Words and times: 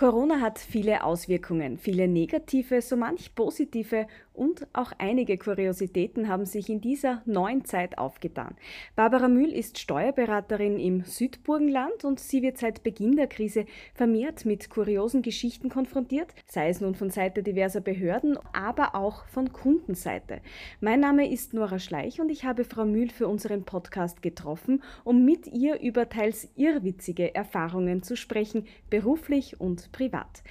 Corona 0.00 0.40
hat 0.40 0.58
viele 0.58 1.04
Auswirkungen, 1.04 1.76
viele 1.76 2.08
negative, 2.08 2.80
so 2.80 2.96
manch 2.96 3.34
positive 3.34 4.06
und 4.32 4.66
auch 4.72 4.92
einige 4.96 5.36
Kuriositäten 5.36 6.26
haben 6.26 6.46
sich 6.46 6.70
in 6.70 6.80
dieser 6.80 7.20
neuen 7.26 7.66
Zeit 7.66 7.98
aufgetan. 7.98 8.56
Barbara 8.96 9.28
Mühl 9.28 9.52
ist 9.52 9.78
Steuerberaterin 9.78 10.78
im 10.78 11.04
Südburgenland 11.04 12.06
und 12.06 12.18
sie 12.18 12.40
wird 12.40 12.56
seit 12.56 12.82
Beginn 12.82 13.16
der 13.16 13.26
Krise 13.26 13.66
vermehrt 13.92 14.46
mit 14.46 14.70
kuriosen 14.70 15.20
Geschichten 15.20 15.68
konfrontiert, 15.68 16.28
sei 16.46 16.70
es 16.70 16.80
nun 16.80 16.94
von 16.94 17.10
Seite 17.10 17.42
diverser 17.42 17.82
Behörden, 17.82 18.38
aber 18.54 18.94
auch 18.94 19.26
von 19.26 19.52
Kundenseite. 19.52 20.40
Mein 20.80 21.00
Name 21.00 21.30
ist 21.30 21.52
Nora 21.52 21.78
Schleich 21.78 22.22
und 22.22 22.30
ich 22.30 22.46
habe 22.46 22.64
Frau 22.64 22.86
Mühl 22.86 23.10
für 23.10 23.28
unseren 23.28 23.64
Podcast 23.64 24.22
getroffen, 24.22 24.82
um 25.04 25.26
mit 25.26 25.48
ihr 25.48 25.78
über 25.80 26.08
teils 26.08 26.48
irrwitzige 26.56 27.34
Erfahrungen 27.34 28.02
zu 28.02 28.16
sprechen, 28.16 28.66
beruflich 28.88 29.60
und 29.60 29.89
privat. 29.92 30.42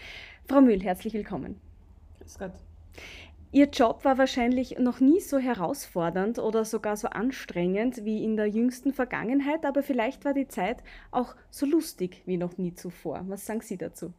Frau 0.48 0.62
Mühl, 0.62 0.82
herzlich 0.82 1.14
willkommen. 1.14 1.60
Grüß 2.20 2.40
Gott. 2.40 2.54
Ihr 3.52 3.66
Job 3.66 4.06
war 4.06 4.20
wahrscheinlich 4.20 4.78
noch 4.78 5.00
nie 5.00 5.20
so 5.22 5.40
herausfordernd 5.40 6.38
oder 6.38 6.66
sogar 6.66 6.96
so 6.98 7.08
anstrengend 7.08 8.06
wie 8.06 8.24
in 8.24 8.36
der 8.36 8.46
jüngsten 8.46 8.94
Vergangenheit, 8.94 9.66
aber 9.66 9.82
vielleicht 9.82 10.24
war 10.24 10.34
die 10.34 10.48
Zeit 10.48 10.84
auch 11.10 11.36
so 11.50 11.66
lustig 11.66 12.22
wie 12.28 12.38
noch 12.38 12.60
nie 12.60 12.76
zuvor. 12.76 13.24
Was 13.28 13.48
sagen 13.48 13.62
Sie 13.62 13.78
dazu? 13.78 14.14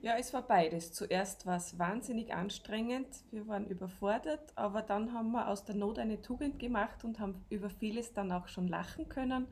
Ja, 0.00 0.16
es 0.16 0.32
war 0.32 0.42
beides. 0.42 0.92
Zuerst 0.92 1.44
war 1.44 1.56
es 1.56 1.78
wahnsinnig 1.78 2.32
anstrengend, 2.32 3.08
wir 3.32 3.48
waren 3.48 3.66
überfordert, 3.66 4.52
aber 4.54 4.80
dann 4.80 5.12
haben 5.12 5.32
wir 5.32 5.48
aus 5.48 5.64
der 5.64 5.74
Not 5.74 5.98
eine 5.98 6.22
Tugend 6.22 6.58
gemacht 6.58 7.04
und 7.04 7.20
haben 7.20 7.44
über 7.50 7.68
vieles 7.68 8.14
dann 8.14 8.32
auch 8.32 8.48
schon 8.48 8.68
lachen 8.68 9.10
können. 9.10 9.46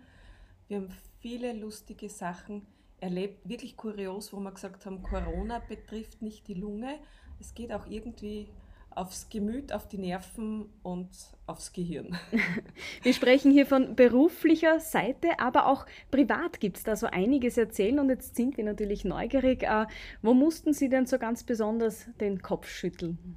Wir 0.68 0.78
haben 0.78 0.88
viele 1.20 1.52
lustige 1.52 2.08
Sachen 2.08 2.66
erlebt, 3.00 3.48
wirklich 3.48 3.76
kurios, 3.76 4.32
wo 4.32 4.40
wir 4.40 4.52
gesagt 4.52 4.86
haben, 4.86 5.02
Corona 5.02 5.60
betrifft 5.60 6.22
nicht 6.22 6.48
die 6.48 6.54
Lunge, 6.54 6.98
es 7.40 7.54
geht 7.54 7.72
auch 7.72 7.86
irgendwie 7.86 8.48
aufs 8.96 9.28
Gemüt, 9.28 9.72
auf 9.72 9.86
die 9.88 9.98
Nerven 9.98 10.70
und 10.82 11.10
aufs 11.46 11.72
Gehirn. 11.72 12.16
Wir 13.02 13.12
sprechen 13.12 13.52
hier 13.52 13.66
von 13.66 13.94
beruflicher 13.94 14.80
Seite, 14.80 15.38
aber 15.38 15.66
auch 15.66 15.84
privat 16.10 16.60
gibt 16.60 16.78
es 16.78 16.84
da 16.84 16.96
so 16.96 17.06
einiges 17.06 17.58
erzählen 17.58 17.98
und 17.98 18.08
jetzt 18.08 18.36
sind 18.36 18.56
wir 18.56 18.64
natürlich 18.64 19.04
neugierig. 19.04 19.64
Äh, 19.64 19.86
wo 20.22 20.32
mussten 20.32 20.72
Sie 20.72 20.88
denn 20.88 21.04
so 21.04 21.18
ganz 21.18 21.44
besonders 21.44 22.08
den 22.20 22.40
Kopf 22.40 22.68
schütteln? 22.68 23.36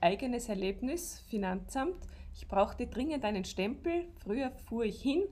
Eigenes 0.00 0.48
Erlebnis, 0.48 1.24
Finanzamt. 1.30 1.96
Ich 2.34 2.48
brauchte 2.48 2.86
dringend 2.86 3.24
einen 3.24 3.44
Stempel. 3.44 4.06
Früher 4.22 4.50
fuhr 4.68 4.84
ich 4.84 5.00
hin, 5.00 5.22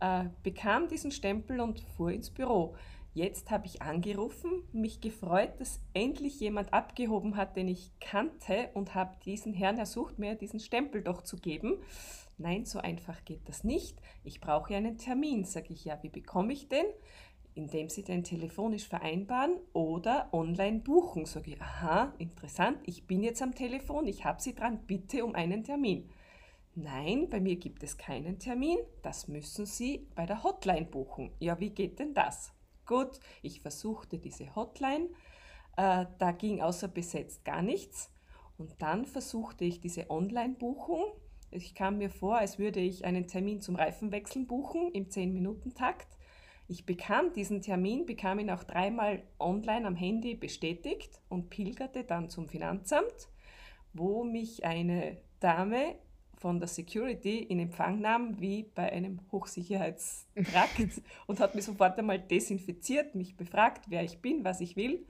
äh, 0.00 0.24
bekam 0.42 0.88
diesen 0.88 1.10
Stempel 1.10 1.60
und 1.60 1.80
fuhr 1.80 2.10
ins 2.10 2.30
Büro. 2.30 2.74
Jetzt 3.12 3.50
habe 3.50 3.66
ich 3.66 3.82
angerufen, 3.82 4.62
mich 4.72 5.00
gefreut, 5.00 5.58
dass 5.58 5.80
endlich 5.94 6.38
jemand 6.38 6.72
abgehoben 6.72 7.36
hat, 7.36 7.56
den 7.56 7.66
ich 7.66 7.90
kannte 7.98 8.70
und 8.74 8.94
habe 8.94 9.16
diesen 9.24 9.52
Herrn 9.52 9.78
ersucht, 9.78 10.18
mir 10.20 10.36
diesen 10.36 10.60
Stempel 10.60 11.02
doch 11.02 11.22
zu 11.22 11.36
geben. 11.36 11.78
Nein, 12.38 12.64
so 12.64 12.78
einfach 12.78 13.24
geht 13.24 13.48
das 13.48 13.64
nicht. 13.64 14.00
Ich 14.22 14.40
brauche 14.40 14.74
einen 14.76 14.96
Termin. 14.96 15.44
Sage 15.44 15.72
ich, 15.74 15.84
ja, 15.84 15.98
wie 16.02 16.08
bekomme 16.08 16.52
ich 16.52 16.68
den? 16.68 16.86
Indem 17.54 17.88
Sie 17.88 18.04
den 18.04 18.22
telefonisch 18.22 18.86
vereinbaren 18.86 19.56
oder 19.72 20.28
online 20.32 20.78
buchen. 20.78 21.26
Sage 21.26 21.50
ich, 21.50 21.60
aha, 21.60 22.14
interessant, 22.18 22.78
ich 22.84 23.08
bin 23.08 23.24
jetzt 23.24 23.42
am 23.42 23.56
Telefon, 23.56 24.06
ich 24.06 24.24
habe 24.24 24.40
Sie 24.40 24.54
dran, 24.54 24.78
bitte 24.86 25.24
um 25.24 25.34
einen 25.34 25.64
Termin. 25.64 26.08
Nein, 26.74 27.28
bei 27.28 27.40
mir 27.40 27.56
gibt 27.56 27.82
es 27.82 27.98
keinen 27.98 28.38
Termin, 28.38 28.78
das 29.02 29.26
müssen 29.26 29.66
Sie 29.66 30.06
bei 30.14 30.24
der 30.24 30.44
Hotline 30.44 30.86
buchen. 30.86 31.32
Ja, 31.40 31.58
wie 31.58 31.70
geht 31.70 31.98
denn 31.98 32.14
das? 32.14 32.52
Gut, 32.86 33.18
ich 33.42 33.60
versuchte 33.60 34.18
diese 34.18 34.54
Hotline, 34.54 35.08
äh, 35.76 36.06
da 36.18 36.32
ging 36.32 36.60
außer 36.60 36.88
besetzt 36.88 37.44
gar 37.44 37.62
nichts. 37.62 38.12
Und 38.56 38.82
dann 38.82 39.06
versuchte 39.06 39.64
ich 39.64 39.80
diese 39.80 40.10
Online-Buchung. 40.10 41.02
Ich 41.50 41.74
kam 41.74 41.98
mir 41.98 42.10
vor, 42.10 42.38
als 42.38 42.58
würde 42.58 42.78
ich 42.78 43.04
einen 43.04 43.26
Termin 43.26 43.60
zum 43.60 43.74
Reifenwechseln 43.74 44.46
buchen 44.46 44.92
im 44.92 45.06
10-Minuten-Takt. 45.06 46.16
Ich 46.68 46.86
bekam 46.86 47.32
diesen 47.32 47.62
Termin, 47.62 48.06
bekam 48.06 48.38
ihn 48.38 48.50
auch 48.50 48.62
dreimal 48.62 49.24
online 49.40 49.86
am 49.88 49.96
Handy 49.96 50.34
bestätigt 50.36 51.20
und 51.28 51.50
pilgerte 51.50 52.04
dann 52.04 52.28
zum 52.28 52.48
Finanzamt, 52.48 53.28
wo 53.92 54.22
mich 54.22 54.64
eine 54.64 55.16
Dame 55.40 55.96
von 56.40 56.58
der 56.58 56.68
Security 56.68 57.38
in 57.38 57.60
Empfang 57.60 58.00
nahm, 58.00 58.40
wie 58.40 58.64
bei 58.74 58.90
einem 58.90 59.20
Hochsicherheitstrakt 59.30 61.02
und 61.26 61.38
hat 61.38 61.54
mich 61.54 61.66
sofort 61.66 61.98
einmal 61.98 62.18
desinfiziert, 62.18 63.14
mich 63.14 63.36
befragt, 63.36 63.84
wer 63.88 64.02
ich 64.02 64.20
bin, 64.20 64.42
was 64.42 64.60
ich 64.60 64.74
will 64.74 65.06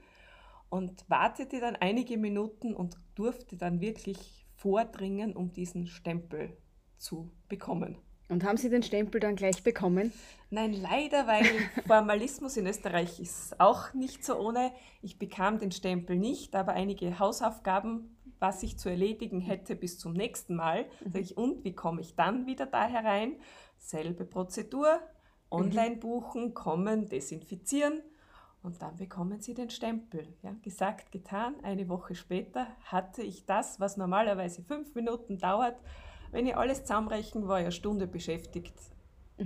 und 0.69 1.09
wartete 1.09 1.59
dann 1.59 1.75
einige 1.75 2.17
Minuten 2.17 2.73
und 2.73 2.97
durfte 3.15 3.57
dann 3.57 3.81
wirklich 3.81 4.45
vordringen, 4.55 5.35
um 5.35 5.51
diesen 5.51 5.87
Stempel 5.87 6.57
zu 6.97 7.31
bekommen. 7.47 7.97
Und 8.29 8.45
haben 8.45 8.55
Sie 8.55 8.69
den 8.69 8.81
Stempel 8.81 9.19
dann 9.19 9.35
gleich 9.35 9.61
bekommen? 9.61 10.13
Nein, 10.49 10.71
leider, 10.71 11.27
weil 11.27 11.43
Formalismus 11.87 12.55
in 12.55 12.65
Österreich 12.65 13.19
ist 13.19 13.59
auch 13.59 13.93
nicht 13.93 14.23
so 14.23 14.39
ohne. 14.39 14.71
Ich 15.01 15.19
bekam 15.19 15.59
den 15.59 15.73
Stempel 15.73 16.15
nicht, 16.15 16.55
aber 16.55 16.71
einige 16.71 17.19
Hausaufgaben 17.19 18.15
was 18.41 18.63
ich 18.63 18.77
zu 18.77 18.89
erledigen 18.89 19.39
hätte 19.39 19.75
bis 19.75 19.99
zum 19.99 20.13
nächsten 20.13 20.55
Mal. 20.55 20.85
Mhm. 21.05 21.15
Ich, 21.15 21.37
und 21.37 21.63
wie 21.63 21.73
komme 21.73 22.01
ich 22.01 22.15
dann 22.15 22.47
wieder 22.47 22.65
da 22.65 22.85
herein? 22.85 23.35
Selbe 23.77 24.25
Prozedur, 24.25 24.99
online 25.49 25.97
buchen, 25.97 26.53
kommen, 26.53 27.07
desinfizieren 27.07 28.01
und 28.63 28.81
dann 28.81 28.95
bekommen 28.97 29.41
Sie 29.41 29.53
den 29.53 29.69
Stempel. 29.69 30.27
Ja, 30.41 30.53
gesagt, 30.63 31.11
getan. 31.11 31.55
Eine 31.63 31.87
Woche 31.87 32.15
später 32.15 32.67
hatte 32.83 33.21
ich 33.21 33.45
das, 33.45 33.79
was 33.79 33.95
normalerweise 33.95 34.63
fünf 34.63 34.95
Minuten 34.95 35.37
dauert. 35.37 35.79
Wenn 36.31 36.47
ich 36.47 36.57
alles 36.57 36.81
zusammenrechnen, 36.81 37.47
war 37.47 37.59
ich 37.59 37.65
eine 37.65 37.71
Stunde 37.71 38.07
beschäftigt 38.07 38.73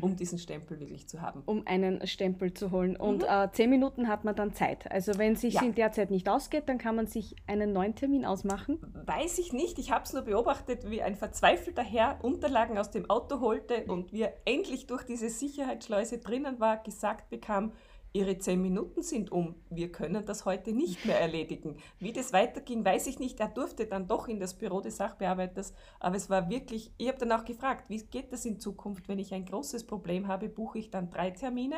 um 0.02 0.12
mhm. 0.12 0.16
diesen 0.16 0.40
Stempel 0.40 0.80
wirklich 0.80 1.08
zu 1.08 1.22
haben. 1.22 1.44
Um 1.46 1.66
einen 1.66 2.06
Stempel 2.08 2.54
zu 2.54 2.72
holen. 2.72 2.96
Und 2.96 3.24
mhm. 3.24 3.28
äh, 3.30 3.52
zehn 3.52 3.70
Minuten 3.70 4.08
hat 4.08 4.24
man 4.24 4.36
dann 4.36 4.54
Zeit. 4.54 4.92
Also 4.92 5.18
wenn 5.18 5.34
es 5.34 5.42
sich 5.42 5.56
ja. 5.56 5.62
in 5.62 5.76
der 5.76 5.92
Zeit 5.92 6.12
nicht 6.12 6.28
ausgeht, 6.30 6.64
dann 6.68 6.78
kann 6.78 6.96
man 6.96 7.08
sich 7.08 7.36
einen 7.48 7.74
neuen 7.74 7.96
Termin 7.96 8.26
ausmachen. 8.26 8.80
Weiß 9.06 9.40
ich 9.40 9.54
nicht. 9.54 9.80
Ich 9.80 9.92
habe 9.92 10.06
es 10.06 10.14
nur 10.14 10.24
beobachtet, 10.24 10.90
wie 10.90 11.02
ein 11.02 11.16
verzweifelter 11.16 11.84
Herr 11.84 12.20
Unterlagen 12.24 12.78
aus 12.78 12.92
dem 12.92 13.10
Auto 13.10 13.40
holte 13.40 13.86
und 13.86 14.14
wie 14.14 14.22
er 14.22 14.34
endlich 14.46 14.88
durch 14.88 15.04
diese 15.04 15.30
Sicherheitsschleuse 15.30 16.20
drinnen 16.20 16.60
war, 16.60 16.78
gesagt 16.78 17.30
bekam, 17.30 17.72
Ihre 18.16 18.38
zehn 18.38 18.62
Minuten 18.62 19.02
sind 19.02 19.34
um. 19.34 19.56
Wir 19.70 19.92
können 19.92 20.26
das 20.26 20.46
heute 20.46 20.72
nicht 20.72 21.06
mehr 21.06 21.20
erledigen. 21.20 21.76
Wie 22.00 22.14
das 22.14 22.32
weiterging, 22.32 22.86
weiß 22.86 23.08
ich 23.08 23.20
nicht. 23.20 23.42
Er 23.42 23.50
durfte 23.50 23.88
dann 23.88 24.08
doch 24.08 24.30
in 24.30 24.40
das 24.40 24.54
Büro 24.54 24.80
des 24.80 24.96
Sachbearbeiters. 24.96 25.74
Aber 26.00 26.16
es 26.16 26.30
war 26.30 26.50
wirklich, 26.50 26.94
ich 26.98 27.10
habe 27.10 27.18
dann 27.18 27.34
auch 27.34 27.44
gefragt, 27.44 27.90
wie 27.90 28.02
geht 28.06 28.32
das 28.32 28.46
in 28.46 28.58
Zukunft, 28.58 29.10
wenn 29.10 29.20
ich 29.20 29.34
ein 29.34 29.44
großes 29.44 29.86
Problem 29.86 30.30
habe, 30.30 30.48
buche 30.48 30.80
ich 30.80 30.90
dann 30.92 31.10
drei 31.10 31.32
Termine? 31.32 31.76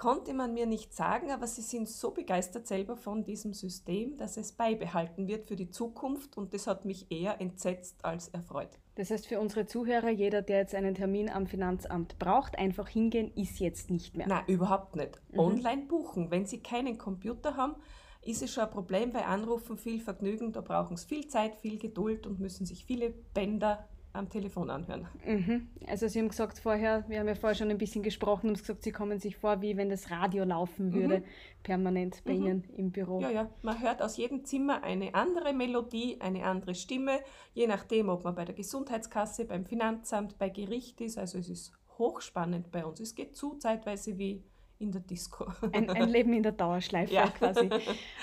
Konnte 0.00 0.32
man 0.32 0.54
mir 0.54 0.64
nicht 0.64 0.94
sagen, 0.94 1.30
aber 1.30 1.46
sie 1.46 1.60
sind 1.60 1.86
so 1.86 2.10
begeistert 2.12 2.66
selber 2.66 2.96
von 2.96 3.22
diesem 3.22 3.52
System, 3.52 4.16
dass 4.16 4.38
es 4.38 4.52
beibehalten 4.52 5.28
wird 5.28 5.46
für 5.46 5.56
die 5.56 5.70
Zukunft 5.70 6.38
und 6.38 6.54
das 6.54 6.66
hat 6.66 6.86
mich 6.86 7.12
eher 7.12 7.38
entsetzt 7.38 8.02
als 8.02 8.28
erfreut. 8.28 8.70
Das 8.94 9.10
heißt 9.10 9.26
für 9.26 9.38
unsere 9.38 9.66
Zuhörer, 9.66 10.08
jeder, 10.08 10.40
der 10.40 10.60
jetzt 10.60 10.74
einen 10.74 10.94
Termin 10.94 11.28
am 11.28 11.46
Finanzamt 11.46 12.18
braucht, 12.18 12.58
einfach 12.58 12.88
hingehen, 12.88 13.30
ist 13.34 13.60
jetzt 13.60 13.90
nicht 13.90 14.16
mehr. 14.16 14.26
Nein, 14.26 14.44
überhaupt 14.46 14.96
nicht. 14.96 15.20
Mhm. 15.32 15.38
Online 15.38 15.82
buchen. 15.82 16.30
Wenn 16.30 16.46
Sie 16.46 16.62
keinen 16.62 16.96
Computer 16.96 17.58
haben, 17.58 17.76
ist 18.22 18.40
es 18.40 18.50
schon 18.50 18.64
ein 18.64 18.70
Problem, 18.70 19.12
weil 19.12 19.24
Anrufen 19.24 19.76
viel 19.76 20.00
Vergnügen, 20.00 20.52
da 20.52 20.62
brauchen 20.62 20.96
Sie 20.96 21.06
viel 21.06 21.28
Zeit, 21.28 21.56
viel 21.56 21.78
Geduld 21.78 22.26
und 22.26 22.40
müssen 22.40 22.64
sich 22.64 22.86
viele 22.86 23.10
Bänder 23.10 23.86
am 24.12 24.28
Telefon 24.28 24.70
anhören. 24.70 25.06
Mhm. 25.26 25.68
Also 25.86 26.08
Sie 26.08 26.18
haben 26.18 26.28
gesagt 26.28 26.58
vorher, 26.58 27.04
wir 27.08 27.20
haben 27.20 27.28
ja 27.28 27.34
vorher 27.34 27.54
schon 27.54 27.70
ein 27.70 27.78
bisschen 27.78 28.02
gesprochen, 28.02 28.48
haben 28.48 28.56
gesagt, 28.56 28.82
Sie 28.82 28.92
kommen 28.92 29.18
sich 29.18 29.36
vor, 29.36 29.62
wie 29.62 29.76
wenn 29.76 29.88
das 29.88 30.10
Radio 30.10 30.44
laufen 30.44 30.88
mhm. 30.88 30.94
würde, 30.94 31.18
mhm. 31.20 31.24
permanent 31.62 32.22
bei 32.24 32.32
mhm. 32.32 32.46
Ihnen 32.46 32.64
im 32.76 32.90
Büro. 32.90 33.20
Ja, 33.20 33.30
ja, 33.30 33.50
man 33.62 33.80
hört 33.80 34.02
aus 34.02 34.16
jedem 34.16 34.44
Zimmer 34.44 34.82
eine 34.82 35.14
andere 35.14 35.52
Melodie, 35.52 36.20
eine 36.20 36.44
andere 36.44 36.74
Stimme, 36.74 37.20
je 37.54 37.66
nachdem, 37.66 38.08
ob 38.08 38.24
man 38.24 38.34
bei 38.34 38.44
der 38.44 38.54
Gesundheitskasse, 38.54 39.44
beim 39.44 39.64
Finanzamt, 39.64 40.38
bei 40.38 40.48
Gericht 40.48 41.00
ist. 41.00 41.16
Also 41.16 41.38
es 41.38 41.48
ist 41.48 41.72
hochspannend 41.98 42.72
bei 42.72 42.84
uns. 42.84 42.98
Es 42.98 43.14
geht 43.14 43.36
zu 43.36 43.54
zeitweise 43.58 44.18
wie 44.18 44.42
in 44.80 44.92
der 44.92 45.02
Disco. 45.02 45.46
Ein, 45.72 45.90
ein 45.90 46.08
Leben 46.08 46.32
in 46.32 46.42
der 46.42 46.52
Dauerschleife 46.52 47.12
ja. 47.12 47.28
quasi. 47.28 47.68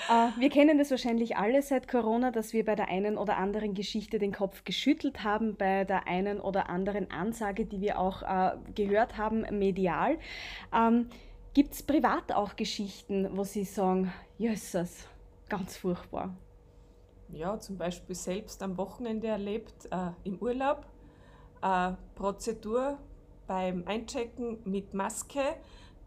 Äh, 0.08 0.40
wir 0.40 0.48
kennen 0.48 0.78
das 0.78 0.90
wahrscheinlich 0.90 1.36
alle 1.36 1.60
seit 1.60 1.86
Corona, 1.86 2.30
dass 2.30 2.54
wir 2.54 2.64
bei 2.64 2.74
der 2.74 2.88
einen 2.88 3.18
oder 3.18 3.36
anderen 3.36 3.74
Geschichte 3.74 4.18
den 4.18 4.32
Kopf 4.32 4.64
geschüttelt 4.64 5.22
haben, 5.22 5.54
bei 5.54 5.84
der 5.84 6.06
einen 6.06 6.40
oder 6.40 6.70
anderen 6.70 7.10
Ansage, 7.10 7.66
die 7.66 7.82
wir 7.82 7.98
auch 7.98 8.22
äh, 8.22 8.56
gehört 8.74 9.18
haben, 9.18 9.42
medial. 9.58 10.18
Ähm, 10.74 11.08
Gibt 11.52 11.74
es 11.74 11.82
privat 11.82 12.32
auch 12.32 12.56
Geschichten, 12.56 13.36
wo 13.36 13.44
Sie 13.44 13.64
sagen, 13.64 14.10
Jösses, 14.38 15.06
ganz 15.50 15.76
furchtbar? 15.76 16.34
Ja, 17.30 17.58
zum 17.58 17.76
Beispiel 17.76 18.14
selbst 18.14 18.62
am 18.62 18.78
Wochenende 18.78 19.26
erlebt, 19.26 19.88
äh, 19.90 20.10
im 20.24 20.38
Urlaub, 20.38 20.86
äh, 21.60 21.92
Prozedur 22.14 22.96
beim 23.46 23.84
Einchecken 23.86 24.58
mit 24.64 24.94
Maske 24.94 25.56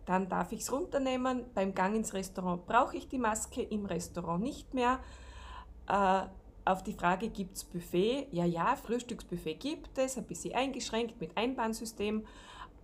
dann 0.06 0.30
darf 0.30 0.52
ich 0.52 0.62
es 0.62 0.72
runternehmen. 0.72 1.46
Beim 1.54 1.74
Gang 1.74 1.96
ins 1.96 2.14
Restaurant 2.14 2.66
brauche 2.66 2.98
ich 2.98 3.08
die 3.08 3.18
Maske, 3.20 3.62
im 3.62 3.86
Restaurant 3.86 4.44
nicht 4.44 4.74
mehr. 4.74 5.00
Äh, 5.88 6.24
auf 6.64 6.84
die 6.84 6.94
Frage, 6.94 7.30
gibt 7.30 7.58
es 7.58 7.64
Buffet? 7.64 8.28
Ja, 8.32 8.46
ja, 8.46 8.76
Frühstücksbuffet 8.76 9.56
gibt 9.56 9.98
es, 9.98 10.18
ein 10.18 10.26
bisschen 10.26 10.54
eingeschränkt 10.54 11.20
mit 11.20 11.36
Einbahnsystem. 11.36 12.20
Äh, 12.20 12.24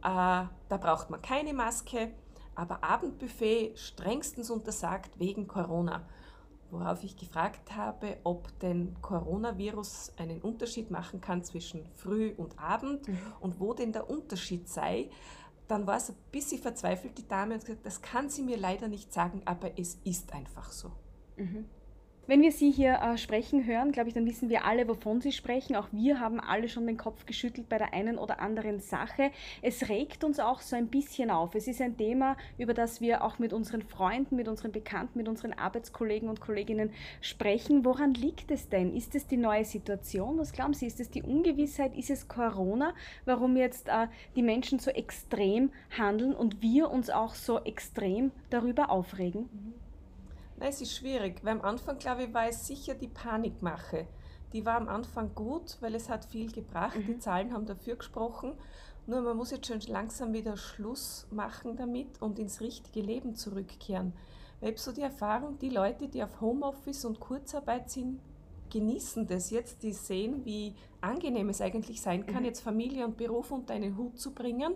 da 0.02 0.50
braucht 0.70 1.10
man 1.10 1.22
keine 1.22 1.54
Maske. 1.54 2.12
Aber 2.56 2.84
Abendbuffet 2.84 3.78
strengstens 3.78 4.50
untersagt 4.50 5.20
wegen 5.20 5.48
Corona. 5.48 6.08
Worauf 6.72 7.04
ich 7.04 7.16
gefragt 7.16 7.76
habe, 7.76 8.18
ob 8.24 8.48
denn 8.60 8.96
Coronavirus 9.02 10.14
einen 10.18 10.42
Unterschied 10.42 10.90
machen 10.90 11.22
kann 11.22 11.44
zwischen 11.44 11.86
Früh 11.96 12.34
und 12.36 12.60
Abend 12.60 13.08
mhm. 13.08 13.20
und 13.40 13.60
wo 13.60 13.74
denn 13.74 13.94
der 13.94 14.10
Unterschied 14.10 14.68
sei 14.68 15.10
dann 15.68 15.88
war 15.88 15.98
es 15.98 16.10
ein 16.10 16.16
bisschen 16.32 16.62
verzweifelt, 16.62 17.18
die 17.18 17.28
Dame, 17.28 17.56
und 17.56 17.66
gesagt, 17.66 17.86
das 17.86 18.02
kann 18.02 18.30
sie 18.30 18.42
mir 18.42 18.58
leider 18.58 18.88
nicht 18.88 19.14
sagen, 19.14 19.42
aber 19.46 19.78
es 19.78 19.96
ist 20.04 20.34
einfach 20.34 20.72
so. 20.72 20.92
Mhm. 21.36 21.66
Wenn 22.30 22.42
wir 22.42 22.52
Sie 22.52 22.72
hier 22.72 22.96
äh, 22.96 23.18
sprechen 23.18 23.66
hören, 23.66 23.94
glaube 23.94 24.10
ich, 24.10 24.14
dann 24.14 24.26
wissen 24.26 24.50
wir 24.50 24.66
alle, 24.66 24.86
wovon 24.90 25.22
Sie 25.22 25.32
sprechen. 25.32 25.78
Auch 25.78 25.88
wir 25.94 26.20
haben 26.20 26.42
alle 26.42 26.68
schon 26.68 26.86
den 26.86 26.98
Kopf 26.98 27.26
geschüttelt 27.26 27.70
bei 27.70 27.78
der 27.78 27.94
einen 27.94 28.18
oder 28.18 28.42
anderen 28.42 28.82
Sache. 28.82 29.32
Es 29.62 29.88
regt 29.88 30.26
uns 30.26 30.38
auch 30.38 30.60
so 30.60 30.76
ein 30.76 30.88
bisschen 30.88 31.32
auf. 31.32 31.56
Es 31.56 31.70
ist 31.70 31.82
ein 31.82 31.96
Thema, 31.96 32.36
über 32.58 32.74
das 32.74 33.00
wir 33.00 33.24
auch 33.24 33.40
mit 33.40 33.54
unseren 33.54 33.82
Freunden, 33.82 34.36
mit 34.36 34.50
unseren 34.50 34.74
Bekannten, 34.74 35.18
mit 35.18 35.30
unseren 35.30 35.54
Arbeitskollegen 35.54 36.28
und 36.28 36.42
Kolleginnen 36.42 36.92
sprechen. 37.22 37.86
Woran 37.86 38.14
liegt 38.14 38.52
es 38.52 38.68
denn? 38.68 38.94
Ist 38.94 39.16
es 39.16 39.26
die 39.26 39.38
neue 39.38 39.64
Situation? 39.64 40.38
Was 40.38 40.52
glauben 40.52 40.74
Sie? 40.74 40.86
Ist 40.86 41.00
es 41.00 41.10
die 41.10 41.24
Ungewissheit? 41.24 41.96
Ist 41.96 42.10
es 42.10 42.28
Corona? 42.28 42.94
Warum 43.24 43.56
jetzt 43.56 43.88
äh, 43.88 44.08
die 44.36 44.44
Menschen 44.44 44.80
so 44.80 44.92
extrem 44.92 45.72
handeln 45.98 46.36
und 46.36 46.62
wir 46.62 46.92
uns 46.92 47.10
auch 47.10 47.36
so 47.36 47.60
extrem 47.60 48.32
darüber 48.50 48.90
aufregen? 48.90 49.44
Mhm. 49.44 49.87
Nein, 50.60 50.70
es 50.70 50.82
ist 50.82 50.96
schwierig, 50.96 51.44
weil 51.44 51.60
am 51.60 51.62
Anfang, 51.62 52.00
glaube 52.00 52.24
ich, 52.24 52.34
war 52.34 52.48
es 52.48 52.66
sicher 52.66 52.96
die 52.96 53.08
Panikmache. 53.08 54.08
Die 54.54 54.66
war 54.66 54.76
am 54.78 54.88
Anfang 54.88 55.36
gut, 55.36 55.78
weil 55.82 55.94
es 55.94 56.10
hat 56.10 56.26
viel 56.26 56.52
gebracht. 56.52 56.98
Mhm. 56.98 57.06
Die 57.06 57.20
Zahlen 57.20 57.54
haben 57.54 57.68
dafür 57.68 57.96
gesprochen. 57.96 58.54
Nur 59.06 59.22
man 59.22 59.38
muss 59.38 59.52
jetzt 59.52 59.68
schon 59.68 59.80
langsam 59.82 60.34
wieder 60.34 60.58
Schluss 60.58 61.28
machen 61.32 61.76
damit 61.78 62.22
und 62.22 62.40
ins 62.40 62.60
richtige 62.60 63.02
Leben 63.06 63.36
zurückkehren. 63.36 64.14
Weil 64.60 64.74
ich 64.74 64.80
so 64.80 64.92
die 64.92 65.02
Erfahrung, 65.02 65.60
die 65.60 65.70
Leute, 65.70 66.08
die 66.08 66.24
auf 66.24 66.42
Homeoffice 66.42 67.06
und 67.06 67.20
Kurzarbeit 67.20 67.92
sind, 67.92 68.20
genießen 68.72 69.28
das 69.28 69.52
jetzt, 69.52 69.84
die 69.84 69.94
sehen, 69.94 70.44
wie 70.44 70.74
angenehm 71.02 71.50
es 71.50 71.62
eigentlich 71.62 72.02
sein 72.02 72.26
kann, 72.26 72.40
mhm. 72.40 72.46
jetzt 72.46 72.62
Familie 72.62 73.06
und 73.06 73.16
Beruf 73.16 73.52
unter 73.52 73.76
einen 73.76 73.96
Hut 73.96 74.20
zu 74.20 74.34
bringen 74.34 74.74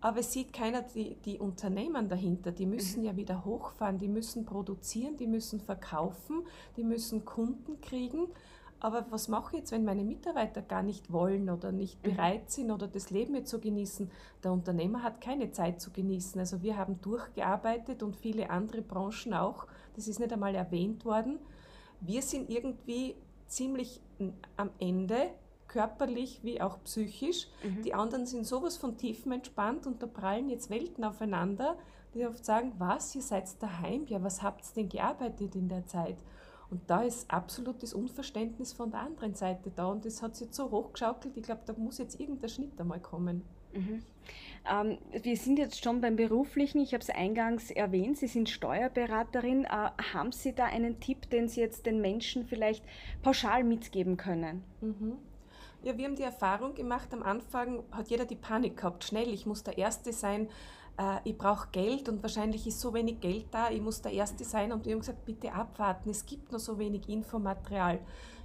aber 0.00 0.20
es 0.20 0.32
sieht 0.32 0.52
keiner 0.52 0.82
die, 0.82 1.16
die 1.16 1.38
Unternehmen 1.38 2.08
dahinter. 2.08 2.52
Die 2.52 2.66
müssen 2.66 3.00
mhm. 3.00 3.06
ja 3.06 3.16
wieder 3.16 3.44
hochfahren, 3.44 3.98
die 3.98 4.08
müssen 4.08 4.46
produzieren, 4.46 5.16
die 5.16 5.26
müssen 5.26 5.60
verkaufen, 5.60 6.42
die 6.76 6.84
müssen 6.84 7.24
Kunden 7.24 7.80
kriegen. 7.80 8.28
Aber 8.82 9.04
was 9.10 9.28
mache 9.28 9.56
ich 9.56 9.60
jetzt, 9.60 9.72
wenn 9.72 9.84
meine 9.84 10.04
Mitarbeiter 10.04 10.62
gar 10.62 10.82
nicht 10.82 11.12
wollen 11.12 11.50
oder 11.50 11.70
nicht 11.70 12.02
mhm. 12.02 12.10
bereit 12.10 12.50
sind 12.50 12.70
oder 12.70 12.88
das 12.88 13.10
Leben 13.10 13.34
jetzt 13.34 13.50
zu 13.50 13.60
genießen? 13.60 14.10
Der 14.42 14.52
Unternehmer 14.52 15.02
hat 15.02 15.20
keine 15.20 15.50
Zeit 15.52 15.82
zu 15.82 15.90
genießen. 15.90 16.40
Also 16.40 16.62
wir 16.62 16.78
haben 16.78 16.98
durchgearbeitet 17.02 18.02
und 18.02 18.16
viele 18.16 18.48
andere 18.48 18.80
Branchen 18.80 19.34
auch. 19.34 19.66
Das 19.96 20.08
ist 20.08 20.18
nicht 20.18 20.32
einmal 20.32 20.54
erwähnt 20.54 21.04
worden. 21.04 21.38
Wir 22.00 22.22
sind 22.22 22.48
irgendwie 22.48 23.16
ziemlich 23.46 24.00
am 24.56 24.70
Ende 24.78 25.30
körperlich 25.70 26.40
wie 26.42 26.60
auch 26.60 26.82
psychisch. 26.82 27.46
Mhm. 27.62 27.82
Die 27.82 27.94
anderen 27.94 28.26
sind 28.26 28.44
sowas 28.44 28.76
von 28.76 28.96
tiefenentspannt 28.96 29.86
und 29.86 30.02
da 30.02 30.06
prallen 30.06 30.50
jetzt 30.50 30.68
Welten 30.68 31.04
aufeinander, 31.04 31.78
die 32.12 32.26
oft 32.26 32.44
sagen, 32.44 32.72
was, 32.78 33.14
ihr 33.14 33.22
seid 33.22 33.44
daheim, 33.62 34.04
ja, 34.06 34.20
was 34.22 34.42
habt 34.42 34.64
ihr 34.64 34.82
denn 34.82 34.88
gearbeitet 34.88 35.54
in 35.54 35.68
der 35.68 35.86
Zeit? 35.86 36.16
Und 36.70 36.82
da 36.88 37.02
ist 37.02 37.30
absolutes 37.30 37.94
Unverständnis 37.94 38.72
von 38.72 38.90
der 38.90 39.00
anderen 39.00 39.34
Seite 39.34 39.70
da 39.74 39.86
und 39.86 40.04
das 40.04 40.22
hat 40.22 40.34
sich 40.36 40.48
jetzt 40.48 40.56
so 40.56 40.70
hochgeschaukelt, 40.70 41.36
ich 41.36 41.42
glaube, 41.44 41.62
da 41.64 41.72
muss 41.72 41.98
jetzt 41.98 42.18
irgendein 42.18 42.48
Schnitt 42.48 42.80
einmal 42.80 43.00
kommen. 43.00 43.42
Mhm. 43.72 44.02
Ähm, 44.68 44.98
wir 45.22 45.36
sind 45.36 45.58
jetzt 45.58 45.82
schon 45.82 46.00
beim 46.00 46.16
Beruflichen. 46.16 46.80
Ich 46.80 46.92
habe 46.92 47.02
es 47.02 47.10
eingangs 47.10 47.70
erwähnt. 47.70 48.18
Sie 48.18 48.26
sind 48.26 48.50
Steuerberaterin. 48.50 49.64
Äh, 49.64 49.68
haben 50.12 50.32
Sie 50.32 50.52
da 50.52 50.66
einen 50.66 50.98
Tipp, 51.00 51.30
den 51.30 51.48
Sie 51.48 51.60
jetzt 51.60 51.86
den 51.86 52.00
Menschen 52.00 52.44
vielleicht 52.44 52.84
pauschal 53.22 53.62
mitgeben 53.62 54.16
können? 54.16 54.64
Mhm. 54.80 55.16
Ja, 55.82 55.96
wir 55.96 56.04
haben 56.04 56.16
die 56.16 56.22
Erfahrung 56.22 56.74
gemacht, 56.74 57.08
am 57.14 57.22
Anfang 57.22 57.84
hat 57.90 58.08
jeder 58.08 58.26
die 58.26 58.36
Panik 58.36 58.76
gehabt, 58.76 59.02
schnell, 59.02 59.32
ich 59.32 59.46
muss 59.46 59.62
der 59.62 59.78
Erste 59.78 60.12
sein, 60.12 60.50
äh, 60.98 61.16
ich 61.24 61.38
brauche 61.38 61.68
Geld 61.72 62.10
und 62.10 62.22
wahrscheinlich 62.22 62.66
ist 62.66 62.80
so 62.80 62.92
wenig 62.92 63.20
Geld 63.20 63.46
da, 63.50 63.70
ich 63.70 63.80
muss 63.80 64.02
der 64.02 64.12
Erste 64.12 64.44
sein 64.44 64.72
und 64.72 64.84
wir 64.84 64.92
haben 64.92 65.00
gesagt, 65.00 65.24
bitte 65.24 65.54
abwarten, 65.54 66.10
es 66.10 66.26
gibt 66.26 66.52
noch 66.52 66.58
so 66.58 66.78
wenig 66.78 67.08
Infomaterial. 67.08 67.98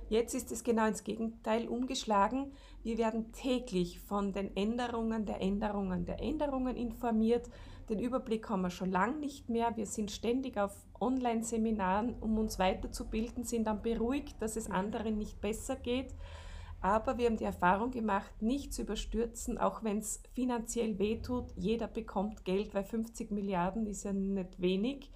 Jetzt 0.07 0.33
ist 0.33 0.49
es 0.53 0.63
genau 0.63 0.85
ins 0.87 1.03
Gegenteil 1.03 1.67
umgeschlagen. 1.67 2.53
Wir 2.83 2.97
werden 2.97 3.33
täglich 3.33 3.99
von 3.99 4.31
den 4.31 4.55
Änderungen 4.55 5.25
der 5.25 5.41
Änderungen 5.41 6.05
der 6.05 6.21
Änderungen 6.21 6.77
informiert. 6.77 7.49
Den 7.89 7.99
Überblick 7.99 8.47
haben 8.49 8.61
wir 8.61 8.69
schon 8.69 8.91
lange 8.91 9.17
nicht 9.17 9.49
mehr. 9.49 9.75
Wir 9.75 9.87
sind 9.87 10.11
ständig 10.11 10.57
auf 10.57 10.85
Online-Seminaren, 11.01 12.15
um 12.21 12.37
uns 12.37 12.59
weiterzubilden, 12.59 13.43
sind 13.43 13.65
dann 13.65 13.81
beruhigt, 13.81 14.41
dass 14.41 14.55
es 14.55 14.69
anderen 14.69 15.17
nicht 15.17 15.41
besser 15.41 15.75
geht. 15.75 16.13
Aber 16.85 17.17
wir 17.17 17.25
haben 17.25 17.37
die 17.37 17.45
Erfahrung 17.45 17.89
gemacht, 17.89 18.43
nicht 18.43 18.71
zu 18.71 18.83
überstürzen, 18.83 19.57
auch 19.57 19.83
wenn 19.83 19.97
es 19.97 20.21
finanziell 20.35 20.99
wehtut. 20.99 21.51
Jeder 21.55 21.87
bekommt 21.87 22.45
Geld, 22.45 22.75
weil 22.75 22.83
50 22.83 23.31
Milliarden 23.31 23.87
ist 23.87 24.03
ja 24.03 24.13
nicht 24.13 24.61
wenig. 24.61 25.09